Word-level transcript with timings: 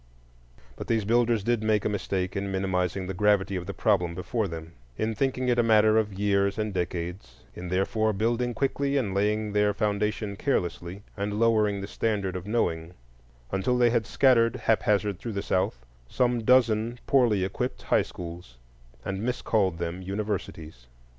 But 0.77 0.87
these 0.87 1.05
builders 1.05 1.43
did 1.43 1.61
make 1.61 1.85
a 1.85 1.87
mistake 1.87 2.35
in 2.35 2.51
minimizing 2.51 3.05
the 3.05 3.13
gravity 3.13 3.55
of 3.55 3.67
the 3.67 3.73
problem 3.75 4.15
before 4.15 4.47
them; 4.47 4.71
in 4.97 5.13
thinking 5.13 5.47
it 5.47 5.59
a 5.59 5.61
matter 5.61 5.99
of 5.99 6.17
years 6.17 6.57
and 6.57 6.73
decades; 6.73 7.43
in 7.53 7.67
therefore 7.67 8.11
building 8.11 8.55
quickly 8.55 8.97
and 8.97 9.13
laying 9.13 9.53
their 9.53 9.75
foundation 9.75 10.35
carelessly, 10.37 11.03
and 11.15 11.39
lowering 11.39 11.81
the 11.81 11.87
standard 11.87 12.35
of 12.35 12.47
knowing, 12.47 12.95
until 13.51 13.77
they 13.77 13.91
had 13.91 14.07
scattered 14.07 14.55
haphazard 14.55 15.19
through 15.19 15.33
the 15.33 15.43
South 15.43 15.85
some 16.07 16.43
dozen 16.43 16.97
poorly 17.05 17.43
equipped 17.45 17.83
high 17.83 18.01
schools 18.01 18.57
and 19.05 19.21
miscalled 19.21 19.77
them 19.77 20.01
universities. 20.01 20.87